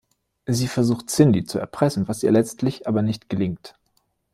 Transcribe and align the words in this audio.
Sie 0.47 0.67
versucht 0.67 1.09
Cindy 1.11 1.45
zu 1.45 1.59
erpressen, 1.59 2.07
was 2.07 2.23
ihr 2.23 2.31
letztlich 2.31 2.87
aber 2.87 3.03
nicht 3.03 3.29
gelingt. 3.29 3.75